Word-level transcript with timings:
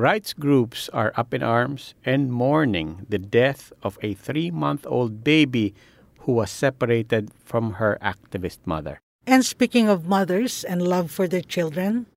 Rights 0.00 0.32
groups 0.32 0.88
are 0.96 1.12
up 1.20 1.36
in 1.36 1.44
arms 1.44 1.92
and 2.08 2.32
mourning 2.32 3.04
the 3.12 3.20
death 3.20 3.68
of 3.84 4.00
a 4.00 4.16
three 4.16 4.48
month 4.48 4.88
old 4.88 5.20
baby 5.20 5.76
who 6.24 6.40
was 6.40 6.48
separated 6.48 7.28
from 7.44 7.76
her 7.76 8.00
activist 8.00 8.64
mother. 8.64 9.04
And 9.28 9.44
speaking 9.44 9.92
of 9.92 10.08
mothers 10.08 10.64
and 10.64 10.80
love 10.80 11.12
for 11.12 11.28
their 11.28 11.44
children, 11.44 12.08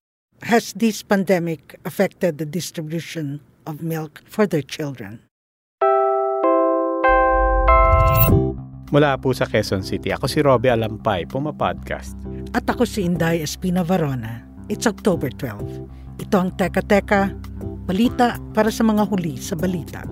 has 0.48 0.72
this 0.80 1.04
pandemic 1.04 1.76
affected 1.84 2.40
the 2.40 2.48
distribution 2.48 3.44
of 3.68 3.84
milk 3.84 4.24
for 4.32 4.48
their 4.48 4.64
children? 4.64 5.20
Mula 8.96 9.20
po 9.20 9.36
sa 9.36 9.44
Quezon 9.44 9.84
City, 9.84 10.16
ako 10.16 10.32
si 10.32 10.40
Robbie 10.40 10.72
Alampay, 10.72 11.28
Puma 11.28 11.52
Podcast. 11.52 12.16
At 12.56 12.64
ako 12.64 12.88
si 12.88 13.04
Inday 13.04 13.44
Espina 13.44 13.84
Varona. 13.84 14.40
It's 14.72 14.88
October 14.88 15.28
12. 15.36 16.24
Ito 16.24 16.36
ang 16.40 16.56
Teka 16.56 16.80
Teka, 16.88 17.36
balita 17.84 18.40
para 18.56 18.72
sa 18.72 18.84
mga 18.88 19.04
huli 19.12 19.36
sa 19.36 19.60
balita. 19.60 20.04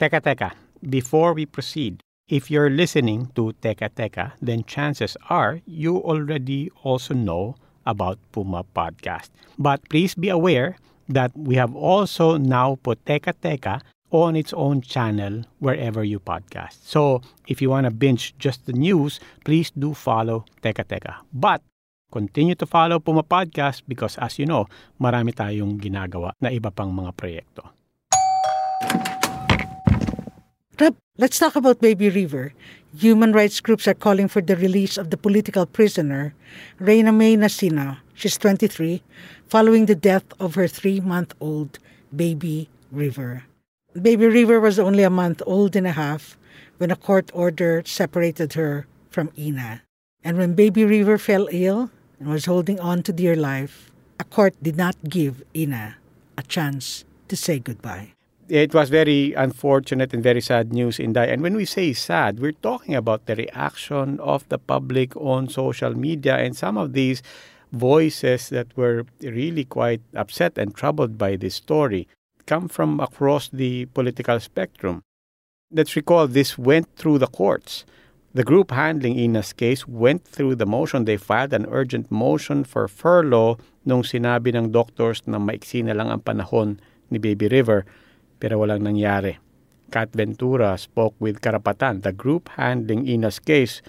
Teka 0.00 0.24
Teka, 0.24 0.56
before 0.80 1.36
we 1.36 1.44
proceed, 1.44 2.00
if 2.32 2.48
you're 2.48 2.72
listening 2.72 3.28
to 3.36 3.52
Teka 3.60 3.92
Teka, 3.92 4.32
then 4.40 4.64
chances 4.64 5.12
are 5.28 5.60
you 5.68 6.00
already 6.00 6.72
also 6.82 7.12
know 7.12 7.54
about 7.84 8.16
Puma 8.32 8.64
Podcast. 8.64 9.28
But 9.60 9.84
please 9.92 10.16
be 10.16 10.32
aware 10.32 10.80
that 11.12 11.36
we 11.36 11.60
have 11.60 11.76
also 11.76 12.40
now 12.40 12.80
put 12.80 13.04
Teka 13.04 13.36
Teka 13.44 13.84
on 14.10 14.36
its 14.36 14.52
own 14.52 14.82
channel 14.82 15.46
wherever 15.58 16.02
you 16.04 16.18
podcast. 16.18 16.82
So 16.82 17.22
if 17.46 17.62
you 17.62 17.70
want 17.70 17.86
to 17.86 17.94
binge 17.94 18.34
just 18.38 18.66
the 18.66 18.74
news, 18.74 19.18
please 19.44 19.70
do 19.70 19.94
follow 19.94 20.44
Teka 20.62 20.84
Teka. 20.84 21.22
But 21.32 21.62
continue 22.10 22.54
to 22.58 22.66
follow 22.66 22.98
Puma 22.98 23.22
Podcast 23.22 23.82
because 23.86 24.18
as 24.18 24.38
you 24.38 24.46
know, 24.46 24.66
marami 25.00 25.30
tayong 25.30 25.78
ginagawa 25.78 26.34
na 26.42 26.50
iba 26.50 26.74
pang 26.74 26.90
mga 26.90 27.14
proyekto. 27.14 27.62
Rep, 30.80 30.96
let's 31.18 31.38
talk 31.38 31.56
about 31.56 31.78
Baby 31.78 32.08
River. 32.08 32.56
Human 32.96 33.32
rights 33.36 33.60
groups 33.60 33.86
are 33.86 33.94
calling 33.94 34.26
for 34.26 34.40
the 34.40 34.56
release 34.56 34.96
of 34.96 35.10
the 35.12 35.20
political 35.20 35.66
prisoner, 35.66 36.34
Reina 36.80 37.12
May 37.12 37.36
Nasina. 37.36 38.00
She's 38.14 38.40
23, 38.40 39.02
following 39.46 39.86
the 39.86 39.94
death 39.94 40.24
of 40.40 40.56
her 40.56 40.66
three-month-old 40.66 41.78
baby 42.16 42.68
River. 42.90 43.44
Baby 43.90 44.26
River 44.26 44.60
was 44.60 44.78
only 44.78 45.02
a 45.02 45.10
month 45.10 45.42
old 45.46 45.74
and 45.74 45.86
a 45.86 45.92
half 45.92 46.38
when 46.78 46.92
a 46.92 46.96
court 46.96 47.28
order 47.34 47.82
separated 47.84 48.52
her 48.52 48.86
from 49.10 49.30
Ina. 49.36 49.82
And 50.22 50.38
when 50.38 50.54
Baby 50.54 50.84
River 50.84 51.18
fell 51.18 51.48
ill 51.50 51.90
and 52.20 52.28
was 52.28 52.44
holding 52.44 52.78
on 52.78 53.02
to 53.02 53.12
dear 53.12 53.34
life, 53.34 53.90
a 54.20 54.24
court 54.24 54.54
did 54.62 54.76
not 54.76 54.94
give 55.08 55.42
Ina 55.56 55.96
a 56.38 56.42
chance 56.44 57.04
to 57.26 57.36
say 57.36 57.58
goodbye. 57.58 58.12
It 58.48 58.74
was 58.74 58.90
very 58.90 59.32
unfortunate 59.34 60.14
and 60.14 60.22
very 60.22 60.40
sad 60.40 60.72
news 60.72 61.00
in 61.00 61.12
that. 61.14 61.28
And 61.28 61.42
when 61.42 61.56
we 61.56 61.64
say 61.64 61.92
sad, 61.92 62.38
we're 62.38 62.52
talking 62.62 62.94
about 62.94 63.26
the 63.26 63.34
reaction 63.34 64.20
of 64.20 64.48
the 64.50 64.58
public 64.58 65.16
on 65.16 65.48
social 65.48 65.96
media 65.96 66.36
and 66.36 66.56
some 66.56 66.78
of 66.78 66.92
these 66.92 67.22
voices 67.72 68.50
that 68.50 68.68
were 68.76 69.04
really 69.20 69.64
quite 69.64 70.02
upset 70.14 70.58
and 70.58 70.76
troubled 70.76 71.18
by 71.18 71.34
this 71.34 71.56
story 71.56 72.06
come 72.50 72.66
from 72.66 72.98
across 72.98 73.46
the 73.54 73.86
political 73.94 74.42
spectrum. 74.42 75.06
Let's 75.70 75.94
recall 75.94 76.26
this 76.26 76.58
went 76.58 76.90
through 76.98 77.22
the 77.22 77.30
courts. 77.30 77.86
The 78.34 78.42
group 78.42 78.74
handling 78.74 79.14
Ina's 79.14 79.54
case 79.54 79.86
went 79.86 80.26
through 80.26 80.58
the 80.58 80.66
motion. 80.66 81.06
They 81.06 81.14
filed 81.14 81.54
an 81.54 81.70
urgent 81.70 82.10
motion 82.10 82.66
for 82.66 82.90
furlough 82.90 83.62
nung 83.86 84.02
sinabi 84.02 84.50
ng 84.50 84.74
doctors 84.74 85.22
na 85.30 85.38
maiksi 85.38 85.86
na 85.86 85.94
lang 85.94 86.10
ang 86.10 86.26
panahon 86.26 86.82
ni 87.14 87.22
Baby 87.22 87.46
River 87.46 87.86
pero 88.42 88.58
walang 88.58 88.82
nangyari. 88.82 89.38
Kat 89.94 90.10
Ventura 90.10 90.74
spoke 90.74 91.14
with 91.22 91.38
Karapatan, 91.42 92.02
the 92.02 92.14
group 92.14 92.50
handling 92.58 93.06
Ina's 93.06 93.38
case, 93.38 93.82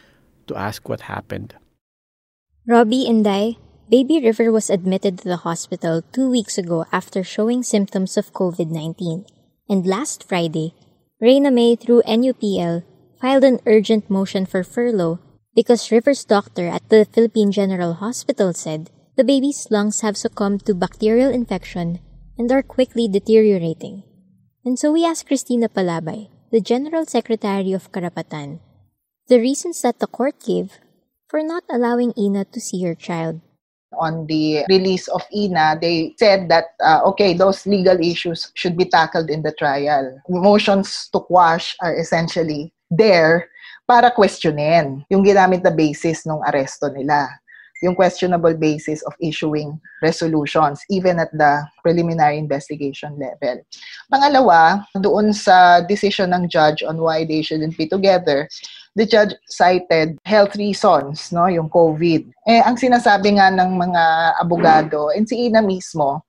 to 0.45 0.53
ask 0.53 0.85
what 0.85 1.09
happened. 1.09 1.57
Robbie 2.65 3.09
and 3.09 3.25
I, 3.25 3.57
Baby 3.91 4.23
River 4.23 4.53
was 4.55 4.69
admitted 4.69 5.19
to 5.19 5.27
the 5.27 5.43
hospital 5.43 6.01
two 6.15 6.31
weeks 6.31 6.57
ago 6.57 6.85
after 6.93 7.27
showing 7.27 7.59
symptoms 7.61 8.15
of 8.15 8.31
COVID 8.31 8.71
19. 8.71 9.27
And 9.67 9.85
last 9.85 10.23
Friday, 10.23 10.71
Reina 11.19 11.51
May, 11.51 11.75
through 11.75 12.07
NUPL, 12.07 12.87
filed 13.19 13.43
an 13.43 13.59
urgent 13.67 14.09
motion 14.09 14.45
for 14.45 14.63
furlough 14.63 15.19
because 15.53 15.91
River's 15.91 16.23
doctor 16.23 16.71
at 16.71 16.87
the 16.87 17.03
Philippine 17.03 17.51
General 17.51 17.99
Hospital 17.99 18.53
said 18.53 18.89
the 19.17 19.27
baby's 19.27 19.67
lungs 19.69 19.99
have 19.99 20.15
succumbed 20.15 20.63
to 20.67 20.73
bacterial 20.73 21.29
infection 21.29 21.99
and 22.37 22.49
are 22.49 22.63
quickly 22.63 23.09
deteriorating. 23.09 24.03
And 24.63 24.79
so 24.79 24.93
we 24.93 25.03
asked 25.03 25.27
Christina 25.27 25.67
Palabay, 25.67 26.29
the 26.49 26.61
General 26.61 27.05
Secretary 27.05 27.73
of 27.73 27.91
Karapatan, 27.91 28.61
the 29.27 29.43
reasons 29.43 29.81
that 29.81 29.99
the 29.99 30.07
court 30.07 30.39
gave 30.39 30.79
for 31.27 31.43
not 31.43 31.67
allowing 31.69 32.13
Ina 32.17 32.45
to 32.55 32.61
see 32.61 32.85
her 32.87 32.95
child. 32.95 33.41
On 33.99 34.25
the 34.27 34.63
release 34.69 35.07
of 35.09 35.21
Ina, 35.35 35.79
they 35.81 36.15
said 36.17 36.47
that, 36.47 36.75
uh, 36.79 37.01
okay, 37.11 37.33
those 37.33 37.67
legal 37.67 37.99
issues 37.99 38.51
should 38.55 38.77
be 38.77 38.85
tackled 38.85 39.29
in 39.29 39.43
the 39.43 39.51
trial. 39.59 40.19
Motions 40.29 41.09
to 41.11 41.19
quash 41.19 41.75
are 41.81 41.95
essentially 41.95 42.71
there 42.89 43.51
para 43.91 44.11
questionin 44.15 45.03
yung 45.11 45.23
ginamit 45.23 45.59
na 45.63 45.73
basis 45.73 46.23
ng 46.23 46.39
aresto 46.47 46.87
nila 46.87 47.27
yung 47.81 47.97
questionable 47.97 48.53
basis 48.53 49.01
of 49.09 49.13
issuing 49.17 49.73
resolutions 50.05 50.85
even 50.89 51.17
at 51.17 51.33
the 51.33 51.65
preliminary 51.81 52.37
investigation 52.37 53.17
level. 53.17 53.57
Pangalawa, 54.07 54.85
doon 55.01 55.33
sa 55.33 55.81
decision 55.81 56.29
ng 56.31 56.45
judge 56.45 56.85
on 56.85 57.01
why 57.01 57.25
they 57.25 57.41
shouldn't 57.41 57.73
be 57.75 57.89
together, 57.89 58.45
the 58.93 59.05
judge 59.05 59.33
cited 59.49 60.21
health 60.23 60.53
reasons, 60.55 61.33
no, 61.33 61.49
yung 61.49 61.67
COVID. 61.73 62.29
Eh 62.45 62.61
ang 62.61 62.77
sinasabi 62.77 63.41
nga 63.41 63.49
ng 63.49 63.73
mga 63.73 64.03
abogado 64.37 65.09
and 65.17 65.25
si 65.25 65.49
Ina 65.49 65.65
mismo, 65.65 66.21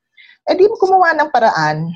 eh 0.48 0.56
di 0.56 0.64
gumawa 0.66 1.12
ng 1.14 1.28
paraan, 1.28 1.92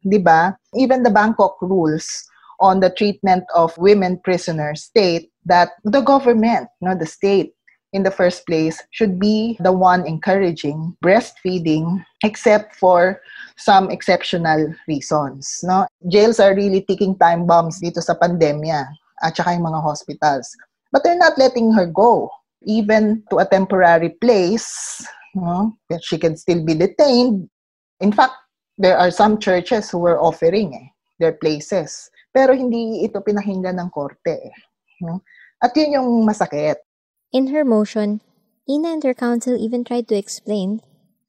'di 0.00 0.18
ba? 0.24 0.56
Even 0.74 1.04
the 1.04 1.12
Bangkok 1.12 1.60
rules 1.60 2.24
on 2.58 2.80
the 2.80 2.90
treatment 2.90 3.44
of 3.54 3.76
women 3.78 4.18
prisoners 4.24 4.90
state 4.90 5.30
that 5.46 5.78
the 5.84 6.02
government, 6.02 6.66
no, 6.82 6.96
the 6.96 7.06
state 7.06 7.54
in 7.92 8.02
the 8.02 8.10
first 8.10 8.44
place 8.46 8.82
should 8.90 9.18
be 9.18 9.56
the 9.60 9.72
one 9.72 10.06
encouraging 10.06 10.96
breastfeeding 11.04 12.04
except 12.24 12.76
for 12.76 13.20
some 13.56 13.90
exceptional 13.90 14.74
reasons 14.86 15.60
no? 15.64 15.86
Jails 16.08 16.40
are 16.40 16.54
really 16.54 16.84
ticking 16.84 17.16
time 17.16 17.46
bombs 17.46 17.80
dito 17.80 18.02
sa 18.02 18.14
pandemya 18.14 18.84
at 19.24 19.34
saka 19.34 19.56
yung 19.56 19.66
mga 19.66 19.82
hospitals. 19.82 20.46
But 20.92 21.02
they're 21.02 21.18
not 21.18 21.36
letting 21.36 21.72
her 21.74 21.86
go 21.86 22.30
even 22.62 23.24
to 23.30 23.40
a 23.40 23.48
temporary 23.48 24.16
place 24.20 25.00
no? 25.34 25.76
She 26.02 26.18
can 26.18 26.36
still 26.36 26.64
be 26.64 26.74
detained. 26.74 27.48
In 28.00 28.12
fact 28.12 28.36
there 28.76 28.96
are 28.96 29.10
some 29.10 29.40
churches 29.40 29.90
who 29.90 29.98
were 29.98 30.20
offering 30.20 30.74
eh, 30.76 30.86
their 31.18 31.32
places. 31.34 32.10
Pero 32.30 32.52
hindi 32.52 33.02
ito 33.02 33.24
pinahinggan 33.24 33.80
ng 33.80 33.90
korte 33.90 34.52
eh, 34.52 34.54
no? 35.00 35.24
at 35.58 35.74
yun 35.74 35.98
yung 35.98 36.10
masakit 36.22 36.78
In 37.32 37.52
her 37.52 37.64
motion, 37.64 38.20
Ina 38.68 38.88
and 38.88 39.04
her 39.04 39.12
counsel 39.12 39.56
even 39.56 39.84
tried 39.84 40.08
to 40.08 40.16
explain 40.16 40.80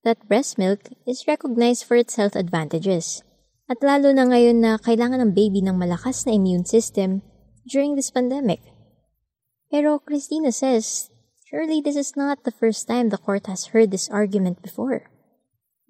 that 0.03 0.27
breast 0.27 0.57
milk 0.57 0.87
is 1.05 1.27
recognized 1.27 1.83
for 1.83 1.95
its 1.95 2.15
health 2.15 2.35
advantages. 2.35 3.23
At 3.69 3.83
lalo 3.83 4.15
na 4.15 4.23
ngayon 4.23 4.63
na 4.63 4.79
kailangan 4.79 5.19
ng 5.19 5.35
baby 5.35 5.59
ng 5.59 5.75
malakas 5.75 6.25
na 6.25 6.33
immune 6.33 6.63
system 6.63 7.21
during 7.67 7.95
this 7.99 8.09
pandemic. 8.09 8.63
Pero 9.67 9.99
Christina 9.99 10.51
says, 10.55 11.11
surely 11.45 11.83
this 11.83 11.99
is 11.99 12.15
not 12.15 12.47
the 12.47 12.55
first 12.55 12.87
time 12.87 13.09
the 13.09 13.19
court 13.19 13.45
has 13.51 13.75
heard 13.75 13.91
this 13.91 14.09
argument 14.09 14.63
before. 14.63 15.11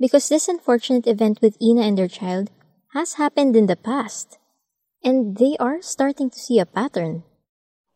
Because 0.01 0.27
this 0.27 0.50
unfortunate 0.50 1.06
event 1.06 1.39
with 1.39 1.56
Ina 1.61 1.85
and 1.85 1.97
her 2.00 2.09
child 2.09 2.50
has 2.97 3.21
happened 3.21 3.56
in 3.56 3.67
the 3.67 3.77
past. 3.77 4.41
And 5.03 5.38
they 5.38 5.56
are 5.61 5.81
starting 5.81 6.29
to 6.33 6.39
see 6.39 6.57
a 6.57 6.65
pattern. 6.65 7.23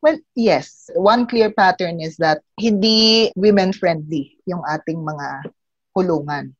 Well, 0.04 0.20
yes. 0.36 0.92
One 1.00 1.24
clear 1.24 1.48
pattern 1.48 2.04
is 2.04 2.20
that 2.20 2.44
hindi 2.60 3.32
women-friendly 3.40 4.44
yung 4.44 4.60
ating 4.68 5.00
mga 5.00 5.48
kulungan. 5.96 6.52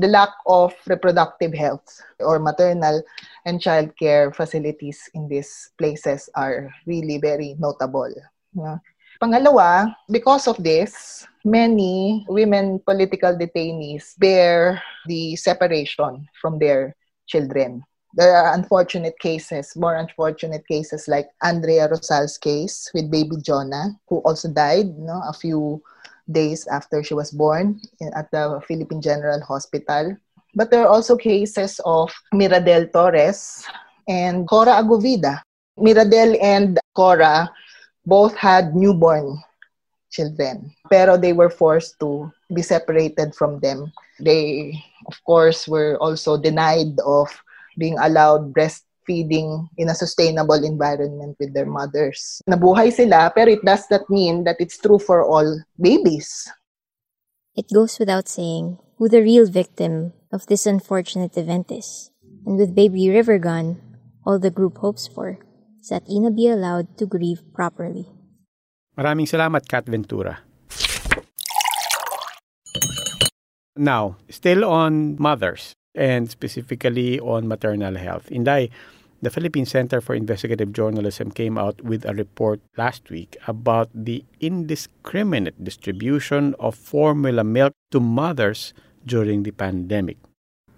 The 0.00 0.08
lack 0.08 0.32
of 0.48 0.72
reproductive 0.88 1.52
health 1.52 1.84
or 2.16 2.40
maternal 2.40 3.04
and 3.44 3.60
child 3.60 3.92
care 4.00 4.32
facilities 4.32 5.04
in 5.12 5.28
these 5.28 5.68
places 5.76 6.32
are 6.32 6.72
really 6.88 7.20
very 7.20 7.60
notable. 7.60 8.08
No? 8.56 8.80
Pangalawa, 9.20 9.92
because 10.08 10.48
of 10.48 10.56
this, 10.56 11.26
many 11.44 12.24
women 12.30 12.80
political 12.80 13.36
detainees 13.36 14.16
bear 14.16 14.80
the 15.04 15.36
separation 15.36 16.24
from 16.40 16.56
their 16.56 16.96
children. 17.26 17.84
There 18.14 18.34
are 18.34 18.54
unfortunate 18.54 19.18
cases, 19.18 19.76
more 19.76 19.96
unfortunate 19.96 20.66
cases 20.66 21.08
like 21.08 21.28
Andrea 21.42 21.88
Rosal's 21.88 22.38
case 22.38 22.90
with 22.94 23.10
baby 23.10 23.36
Jonah, 23.36 24.00
who 24.08 24.18
also 24.24 24.48
died 24.48 24.96
no, 24.98 25.20
a 25.28 25.32
few 25.32 25.82
days 26.30 26.66
after 26.68 27.02
she 27.02 27.14
was 27.14 27.30
born 27.30 27.80
at 28.16 28.30
the 28.30 28.60
Philippine 28.66 29.02
General 29.02 29.40
Hospital. 29.40 30.16
But 30.54 30.70
there 30.70 30.84
are 30.84 30.92
also 30.92 31.16
cases 31.16 31.80
of 31.84 32.12
Miradel 32.32 32.88
Torres 32.88 33.64
and 34.08 34.48
Cora 34.48 34.80
Agovida. 34.80 35.42
Miradel 35.76 36.36
and 36.42 36.80
Cora 36.96 37.48
both 38.06 38.34
had 38.34 38.74
newborn 38.74 39.36
children, 40.10 40.72
pero 40.90 41.16
they 41.16 41.32
were 41.32 41.50
forced 41.50 42.00
to 42.00 42.32
be 42.54 42.62
separated 42.62 43.34
from 43.34 43.60
them. 43.60 43.92
They, 44.18 44.82
of 45.06 45.22
course, 45.24 45.68
were 45.68 46.00
also 46.00 46.40
denied 46.40 46.98
of 47.04 47.28
being 47.78 47.96
allowed 48.02 48.52
breastfeeding 48.52 49.70
in 49.78 49.88
a 49.88 49.94
sustainable 49.94 50.58
environment 50.66 51.38
with 51.38 51.54
their 51.54 51.66
mothers. 51.66 52.42
Nabuhay 52.50 52.92
sila, 52.92 53.30
pero 53.30 53.54
it 53.54 53.64
does 53.64 53.86
not 53.90 54.10
mean 54.10 54.44
that 54.44 54.58
it's 54.58 54.76
true 54.76 54.98
for 54.98 55.22
all 55.22 55.46
babies. 55.80 56.50
It 57.54 57.70
goes 57.72 57.98
without 57.98 58.28
saying 58.28 58.78
who 58.98 59.08
the 59.08 59.22
real 59.22 59.46
victim 59.46 60.12
of 60.30 60.46
this 60.46 60.66
unfortunate 60.66 61.38
event 61.38 61.70
is. 61.70 62.10
And 62.44 62.58
with 62.58 62.74
baby 62.74 63.08
River 63.08 63.38
gone, 63.38 63.80
all 64.26 64.38
the 64.38 64.50
group 64.50 64.78
hopes 64.78 65.06
for 65.06 65.38
is 65.80 65.88
that 65.88 66.04
Ina 66.10 66.30
be 66.30 66.48
allowed 66.48 66.98
to 66.98 67.06
grieve 67.06 67.42
properly. 67.54 68.06
Maraming 68.98 69.30
salamat, 69.30 69.70
Kat 69.70 69.86
Ventura. 69.86 70.42
Now, 73.78 74.18
still 74.26 74.66
on 74.66 75.14
mothers 75.22 75.77
and 75.98 76.30
specifically 76.30 77.18
on 77.18 77.48
maternal 77.48 77.96
health. 77.96 78.30
Inday, 78.30 78.70
the 79.20 79.30
Philippine 79.30 79.66
Center 79.66 80.00
for 80.00 80.14
Investigative 80.14 80.72
Journalism 80.72 81.32
came 81.32 81.58
out 81.58 81.82
with 81.82 82.06
a 82.06 82.14
report 82.14 82.60
last 82.78 83.10
week 83.10 83.36
about 83.48 83.90
the 83.92 84.24
indiscriminate 84.38 85.58
distribution 85.62 86.54
of 86.60 86.76
formula 86.76 87.42
milk 87.42 87.74
to 87.90 87.98
mothers 87.98 88.72
during 89.04 89.42
the 89.42 89.50
pandemic. 89.50 90.18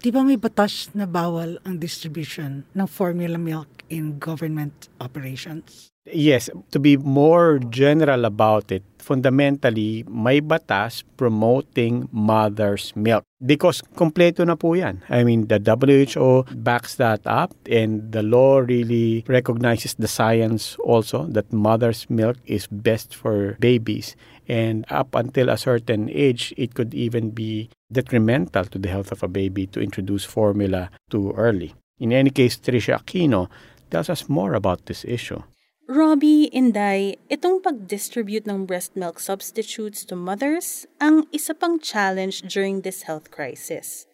Di 0.01 0.09
ba 0.09 0.25
may 0.25 0.41
batas 0.41 0.89
na 0.97 1.05
bawal 1.05 1.61
ang 1.61 1.77
distribution 1.77 2.65
ng 2.73 2.89
formula 2.89 3.37
milk 3.37 3.85
in 3.93 4.17
government 4.17 4.89
operations? 4.97 5.93
Yes, 6.09 6.49
to 6.73 6.81
be 6.81 6.97
more 6.97 7.61
general 7.69 8.25
about 8.25 8.73
it, 8.73 8.81
fundamentally, 8.97 10.09
may 10.09 10.41
batas 10.41 11.05
promoting 11.21 12.09
mother's 12.09 12.97
milk. 12.97 13.29
Because 13.45 13.85
kompleto 13.93 14.41
na 14.49 14.57
po 14.57 14.73
yan. 14.73 15.05
I 15.13 15.21
mean, 15.21 15.53
the 15.53 15.61
WHO 15.61 16.49
backs 16.57 16.97
that 16.97 17.21
up 17.29 17.53
and 17.69 18.09
the 18.09 18.25
law 18.25 18.65
really 18.65 19.29
recognizes 19.29 19.93
the 20.01 20.09
science 20.09 20.81
also 20.81 21.29
that 21.37 21.53
mother's 21.53 22.09
milk 22.09 22.41
is 22.49 22.65
best 22.73 23.13
for 23.13 23.61
babies. 23.61 24.17
And 24.51 24.83
up 24.91 25.15
until 25.15 25.47
a 25.47 25.55
certain 25.55 26.11
age, 26.11 26.51
it 26.59 26.75
could 26.75 26.91
even 26.91 27.31
be 27.31 27.71
detrimental 27.87 28.67
to 28.67 28.83
the 28.83 28.91
health 28.91 29.15
of 29.15 29.23
a 29.23 29.31
baby 29.31 29.71
to 29.71 29.79
introduce 29.79 30.27
formula 30.27 30.91
too 31.07 31.31
early. 31.39 31.79
In 32.03 32.11
any 32.11 32.35
case, 32.35 32.59
Tricia 32.59 32.99
Aquino 32.99 33.47
tells 33.95 34.11
us 34.11 34.27
more 34.27 34.59
about 34.59 34.91
this 34.91 35.07
issue. 35.07 35.47
Robbie, 35.87 36.51
Inday, 36.51 37.15
itong 37.31 37.63
pag-distribute 37.63 38.51
ng 38.51 38.67
breast 38.67 38.99
milk 38.99 39.23
substitutes 39.23 40.03
to 40.03 40.19
mothers 40.19 40.87
ang 40.99 41.31
isa 41.31 41.55
pang 41.55 41.79
challenge 41.79 42.43
during 42.43 42.83
this 42.83 43.07
health 43.07 43.31
crisis. 43.31 44.11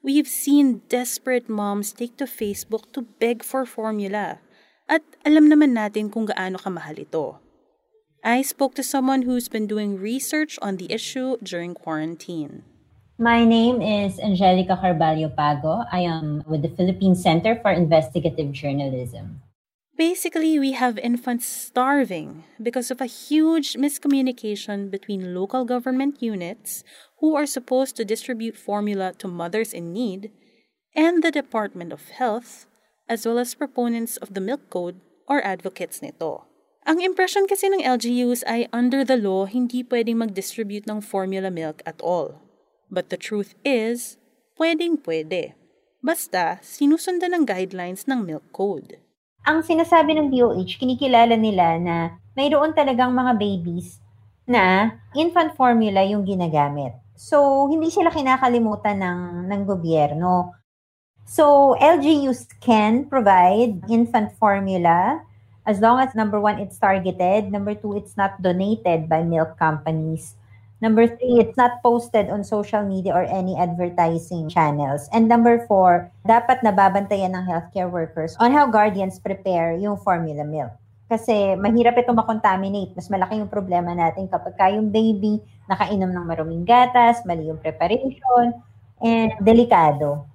We've 0.00 0.28
seen 0.28 0.84
desperate 0.88 1.52
moms 1.52 1.92
take 1.92 2.16
to 2.16 2.24
Facebook 2.24 2.92
to 2.96 3.04
beg 3.20 3.44
for 3.44 3.68
formula. 3.68 4.40
At 4.88 5.04
alam 5.20 5.52
naman 5.52 5.76
natin 5.76 6.08
kung 6.08 6.28
gaano 6.28 6.56
kamahal 6.56 6.96
ito. 6.96 7.44
I 8.26 8.42
spoke 8.42 8.74
to 8.74 8.82
someone 8.82 9.22
who's 9.22 9.46
been 9.46 9.68
doing 9.68 10.02
research 10.02 10.58
on 10.60 10.82
the 10.82 10.90
issue 10.90 11.36
during 11.44 11.78
quarantine. 11.78 12.64
My 13.22 13.44
name 13.44 13.80
is 13.80 14.18
Angelica 14.18 14.74
Carballo 14.82 15.30
Pago. 15.30 15.86
I 15.92 16.00
am 16.00 16.42
with 16.44 16.62
the 16.62 16.74
Philippine 16.74 17.14
Center 17.14 17.54
for 17.54 17.70
Investigative 17.70 18.50
Journalism. 18.50 19.42
Basically, 19.96 20.58
we 20.58 20.72
have 20.72 20.98
infants 20.98 21.46
starving 21.46 22.42
because 22.60 22.90
of 22.90 23.00
a 23.00 23.06
huge 23.06 23.74
miscommunication 23.74 24.90
between 24.90 25.32
local 25.32 25.64
government 25.64 26.20
units 26.20 26.82
who 27.20 27.36
are 27.36 27.46
supposed 27.46 27.94
to 27.94 28.04
distribute 28.04 28.58
formula 28.58 29.14
to 29.22 29.28
mothers 29.28 29.72
in 29.72 29.92
need 29.92 30.32
and 30.96 31.22
the 31.22 31.30
Department 31.30 31.92
of 31.92 32.10
Health, 32.18 32.66
as 33.08 33.24
well 33.24 33.38
as 33.38 33.54
proponents 33.54 34.16
of 34.16 34.34
the 34.34 34.42
Milk 34.42 34.68
Code 34.68 34.98
or 35.28 35.38
advocates 35.46 36.02
nito. 36.02 36.42
Ang 36.86 37.02
impression 37.02 37.50
kasi 37.50 37.66
ng 37.66 37.82
LGUs 37.82 38.46
ay 38.46 38.70
under 38.70 39.02
the 39.02 39.18
law 39.18 39.50
hindi 39.50 39.82
pwedeng 39.82 40.22
mag-distribute 40.22 40.86
ng 40.86 41.02
formula 41.02 41.50
milk 41.50 41.82
at 41.82 41.98
all. 41.98 42.38
But 42.86 43.10
the 43.10 43.18
truth 43.18 43.58
is, 43.66 44.22
pwedeng 44.54 45.02
pwede. 45.02 45.58
Basta 45.98 46.62
sinusundan 46.62 47.34
ng 47.34 47.42
guidelines 47.42 48.06
ng 48.06 48.22
Milk 48.22 48.46
Code 48.54 49.02
ang 49.46 49.62
sinasabi 49.62 50.18
ng 50.18 50.34
DOH, 50.34 50.74
kinikilala 50.82 51.38
nila 51.38 51.78
na 51.78 52.18
mayroon 52.34 52.74
talagang 52.74 53.14
mga 53.14 53.38
babies 53.38 54.02
na 54.42 54.90
infant 55.14 55.54
formula 55.54 56.02
yung 56.02 56.26
ginagamit. 56.26 56.90
So, 57.14 57.70
hindi 57.70 57.88
sila 57.94 58.10
kinakalimutan 58.10 58.98
ng, 58.98 59.20
ng 59.46 59.62
gobyerno. 59.64 60.50
So, 61.30 61.74
LGUs 61.78 62.58
can 62.58 63.06
provide 63.06 63.86
infant 63.86 64.34
formula 64.34 65.22
as 65.66 65.82
long 65.82 65.98
as 65.98 66.14
number 66.14 66.38
one, 66.38 66.62
it's 66.62 66.78
targeted. 66.78 67.50
Number 67.50 67.74
two, 67.74 67.98
it's 67.98 68.16
not 68.16 68.40
donated 68.40 69.10
by 69.10 69.26
milk 69.26 69.58
companies. 69.58 70.38
Number 70.78 71.08
three, 71.08 71.40
it's 71.40 71.56
not 71.56 71.80
posted 71.82 72.28
on 72.28 72.44
social 72.44 72.84
media 72.84 73.16
or 73.16 73.24
any 73.24 73.56
advertising 73.56 74.52
channels. 74.52 75.08
And 75.10 75.26
number 75.26 75.64
four, 75.64 76.12
dapat 76.28 76.60
nababantayan 76.60 77.32
ng 77.32 77.44
healthcare 77.48 77.88
workers 77.88 78.36
on 78.38 78.52
how 78.52 78.68
guardians 78.68 79.16
prepare 79.16 79.72
yung 79.74 79.96
formula 79.96 80.44
milk. 80.44 80.70
Kasi 81.08 81.56
mahirap 81.56 81.96
ito 81.96 82.12
makontaminate. 82.12 82.92
Mas 82.92 83.08
malaki 83.08 83.40
yung 83.40 83.48
problema 83.48 83.96
natin 83.96 84.28
kapag 84.28 84.58
yung 84.76 84.92
baby 84.92 85.40
nakainom 85.66 86.12
ng 86.12 86.26
maruming 86.28 86.62
gatas, 86.68 87.24
mali 87.24 87.48
yung 87.48 87.58
preparation, 87.58 88.54
and 89.00 89.32
delikado. 89.42 90.28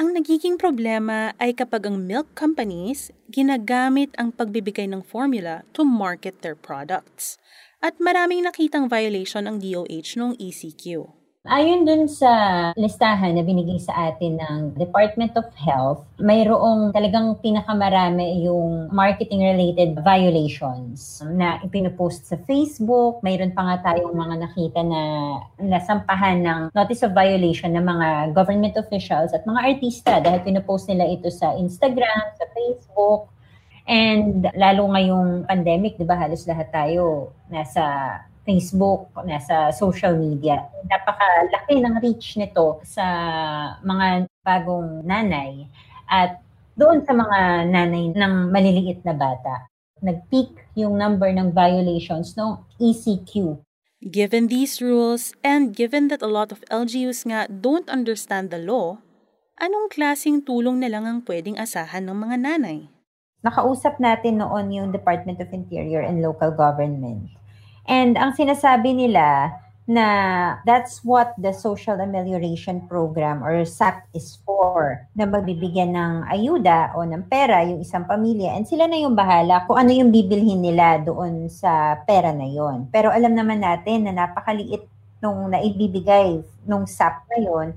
Ang 0.00 0.16
nagiging 0.16 0.56
problema 0.56 1.36
ay 1.36 1.52
kapag 1.52 1.84
ang 1.84 2.00
milk 2.00 2.32
companies 2.32 3.12
ginagamit 3.28 4.08
ang 4.16 4.32
pagbibigay 4.32 4.88
ng 4.88 5.04
formula 5.04 5.68
to 5.76 5.84
market 5.84 6.40
their 6.40 6.56
products 6.56 7.36
at 7.84 8.00
maraming 8.00 8.48
nakitang 8.48 8.88
violation 8.88 9.44
ang 9.44 9.60
DOH 9.60 10.16
noong 10.16 10.40
ECQ. 10.40 11.19
Ayon 11.48 11.88
dun 11.88 12.04
sa 12.04 12.28
listahan 12.76 13.32
na 13.32 13.40
binigay 13.40 13.80
sa 13.80 14.12
atin 14.12 14.36
ng 14.36 14.76
Department 14.76 15.32
of 15.40 15.48
Health, 15.56 16.04
mayroong 16.20 16.92
talagang 16.92 17.32
pinakamarami 17.40 18.44
yung 18.44 18.92
marketing-related 18.92 20.04
violations 20.04 21.24
na 21.24 21.56
ipinopost 21.64 22.28
sa 22.28 22.36
Facebook. 22.44 23.24
Mayroon 23.24 23.56
pa 23.56 23.72
nga 23.72 23.88
tayong 23.88 24.12
mga 24.12 24.36
nakita 24.36 24.84
na 24.84 25.00
nasampahan 25.56 26.44
ng 26.44 26.60
notice 26.76 27.08
of 27.08 27.16
violation 27.16 27.72
ng 27.72 27.88
mga 27.88 28.36
government 28.36 28.76
officials 28.76 29.32
at 29.32 29.40
mga 29.48 29.64
artista 29.64 30.20
dahil 30.20 30.44
pinopost 30.44 30.92
nila 30.92 31.08
ito 31.08 31.32
sa 31.32 31.56
Instagram, 31.56 32.36
sa 32.36 32.44
Facebook, 32.52 33.32
And 33.90 34.46
lalo 34.54 34.86
ngayong 34.94 35.50
pandemic, 35.50 35.98
di 35.98 36.06
ba, 36.06 36.14
halos 36.14 36.46
lahat 36.46 36.70
tayo 36.70 37.34
nasa 37.50 37.82
Facebook, 38.50 39.14
nasa 39.22 39.70
social 39.70 40.18
media. 40.18 40.58
Napakalaki 40.90 41.78
ng 41.78 42.02
reach 42.02 42.34
nito 42.34 42.82
sa 42.82 43.06
mga 43.86 44.26
bagong 44.42 45.06
nanay 45.06 45.70
at 46.10 46.42
doon 46.74 47.06
sa 47.06 47.14
mga 47.14 47.70
nanay 47.70 48.10
ng 48.10 48.34
maliliit 48.50 49.06
na 49.06 49.14
bata. 49.14 49.70
Nag-peak 50.02 50.74
yung 50.74 50.98
number 50.98 51.30
ng 51.30 51.54
violations 51.54 52.34
ng 52.34 52.58
ECQ. 52.82 53.62
Given 54.02 54.50
these 54.50 54.82
rules 54.82 55.36
and 55.46 55.76
given 55.76 56.10
that 56.10 56.24
a 56.24 56.30
lot 56.30 56.50
of 56.50 56.64
LGUs 56.72 57.28
nga 57.28 57.46
don't 57.46 57.86
understand 57.86 58.50
the 58.50 58.58
law, 58.58 58.98
anong 59.60 59.92
klasing 59.92 60.42
tulong 60.42 60.82
na 60.82 60.90
lang 60.90 61.06
ang 61.06 61.22
pwedeng 61.28 61.54
asahan 61.54 62.08
ng 62.08 62.16
mga 62.16 62.36
nanay? 62.40 62.88
Nakausap 63.44 64.00
natin 64.02 64.40
noon 64.40 64.72
yung 64.72 64.88
Department 64.90 65.38
of 65.38 65.52
Interior 65.52 66.00
and 66.00 66.24
Local 66.24 66.50
Government. 66.50 67.39
And 67.90 68.14
ang 68.14 68.38
sinasabi 68.38 68.94
nila 68.94 69.50
na 69.90 70.06
that's 70.62 71.02
what 71.02 71.34
the 71.34 71.50
Social 71.50 71.98
Amelioration 71.98 72.86
Program 72.86 73.42
or 73.42 73.66
SAP 73.66 74.06
is 74.14 74.38
for, 74.46 75.02
na 75.18 75.26
magbibigyan 75.26 75.98
ng 75.98 76.30
ayuda 76.30 76.94
o 76.94 77.02
ng 77.02 77.26
pera 77.26 77.66
yung 77.66 77.82
isang 77.82 78.06
pamilya 78.06 78.54
and 78.54 78.70
sila 78.70 78.86
na 78.86 78.94
yung 78.94 79.18
bahala 79.18 79.66
kung 79.66 79.74
ano 79.74 79.90
yung 79.90 80.14
bibilhin 80.14 80.62
nila 80.62 81.02
doon 81.02 81.50
sa 81.50 81.98
pera 82.06 82.30
na 82.30 82.46
yon. 82.46 82.86
Pero 82.94 83.10
alam 83.10 83.34
naman 83.34 83.58
natin 83.58 84.06
na 84.06 84.14
napakaliit 84.14 84.86
nung 85.18 85.50
naibibigay 85.50 86.38
nung 86.70 86.86
SAP 86.86 87.26
na 87.34 87.38
yon 87.42 87.68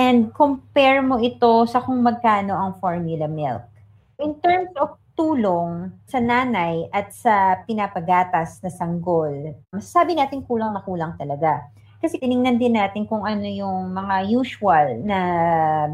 and 0.00 0.32
compare 0.32 1.04
mo 1.04 1.20
ito 1.20 1.68
sa 1.68 1.84
kung 1.84 2.00
magkano 2.00 2.56
ang 2.56 2.80
formula 2.80 3.28
milk. 3.28 3.68
In 4.16 4.40
terms 4.40 4.72
of 4.80 4.96
tulong 5.32 5.88
sa 6.04 6.20
nanay 6.20 6.92
at 6.92 7.08
sa 7.08 7.64
pinapagatas 7.64 8.60
na 8.60 8.68
sanggol, 8.68 9.56
masasabi 9.72 10.12
natin 10.12 10.44
kulang 10.44 10.76
na 10.76 10.84
kulang 10.84 11.16
talaga. 11.16 11.72
Kasi 12.04 12.20
tiningnan 12.20 12.60
din 12.60 12.76
natin 12.76 13.08
kung 13.08 13.24
ano 13.24 13.48
yung 13.48 13.96
mga 13.96 14.28
usual 14.28 15.00
na 15.00 15.18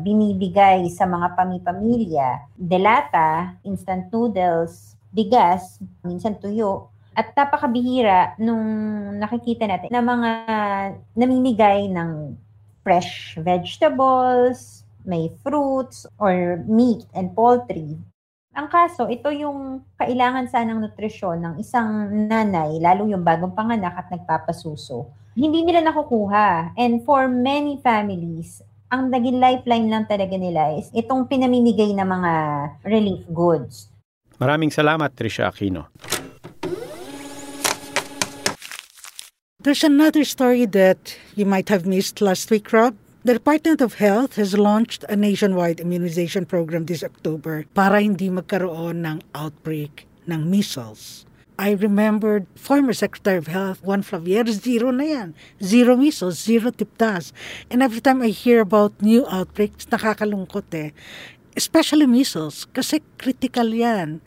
binibigay 0.03 0.91
sa 0.91 1.07
mga 1.07 1.39
pamipamilya. 1.39 2.51
Delata, 2.59 3.55
instant 3.63 4.11
noodles, 4.11 4.99
bigas, 5.15 5.79
minsan 6.03 6.35
tuyo. 6.43 6.91
At 7.15 7.31
napakabihira 7.39 8.35
nung 8.43 8.67
nakikita 9.23 9.71
natin 9.71 9.95
na 9.95 10.03
mga 10.03 10.31
namimigay 11.15 11.87
ng 11.87 12.35
fresh 12.83 13.39
vegetables, 13.39 14.83
may 15.07 15.31
fruits, 15.47 16.11
or 16.19 16.59
meat 16.67 17.07
and 17.15 17.31
poultry. 17.39 17.95
Ang 18.59 18.67
kaso, 18.67 19.07
ito 19.07 19.31
yung 19.31 19.87
kailangan 19.95 20.51
sanang 20.51 20.83
nutrisyon 20.83 21.39
ng 21.39 21.55
isang 21.63 22.11
nanay, 22.27 22.83
lalo 22.83 23.07
yung 23.07 23.23
bagong 23.23 23.55
panganak 23.55 23.95
at 23.95 24.11
nagpapasuso. 24.11 25.15
Hindi 25.39 25.63
nila 25.63 25.87
nakukuha. 25.87 26.75
And 26.75 27.07
for 27.07 27.31
many 27.31 27.79
families, 27.87 28.59
ang 28.91 29.15
naging 29.15 29.39
lifeline 29.39 29.87
lang 29.87 30.11
talaga 30.11 30.35
nila 30.35 30.75
is 30.75 30.91
itong 30.91 31.31
pinamimigay 31.31 31.95
na 31.95 32.03
mga 32.03 32.33
relief 32.83 33.23
goods. 33.31 33.95
Maraming 34.43 34.75
salamat, 34.75 35.15
Trisha 35.15 35.47
Aquino. 35.47 35.95
There's 39.63 39.87
another 39.87 40.27
story 40.27 40.67
that 40.75 41.15
you 41.39 41.47
might 41.47 41.71
have 41.71 41.87
missed 41.87 42.19
last 42.19 42.51
week, 42.51 42.75
Rob. 42.75 42.99
The 43.27 43.35
Department 43.35 43.83
of 43.83 43.99
Health 43.99 44.39
has 44.39 44.55
launched 44.55 45.03
a 45.11 45.17
nationwide 45.17 45.81
immunization 45.81 46.47
program 46.47 46.87
this 46.87 47.03
October 47.03 47.67
para 47.75 47.99
hindi 47.99 48.31
magkaroon 48.31 49.03
ng 49.03 49.19
outbreak 49.35 50.07
ng 50.31 50.47
measles. 50.47 51.27
I 51.59 51.75
remembered 51.75 52.47
former 52.55 52.95
Secretary 52.95 53.35
of 53.35 53.51
Health 53.51 53.83
Juan 53.83 54.07
Flavier, 54.07 54.47
zero 54.47 54.95
na 54.95 55.03
yan. 55.03 55.29
Zero 55.59 55.99
measles, 55.99 56.39
zero 56.39 56.71
tiptas. 56.71 57.35
And 57.67 57.83
every 57.83 57.99
time 57.99 58.23
I 58.23 58.31
hear 58.31 58.63
about 58.63 58.95
new 59.03 59.27
outbreaks, 59.27 59.91
nakakalungkot 59.91 60.71
eh. 60.79 60.95
Especially 61.59 62.07
measles, 62.07 62.71
kasi 62.71 63.03
critical 63.19 63.67
yan. 63.75 64.23